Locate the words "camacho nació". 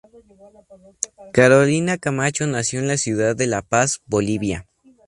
1.99-2.79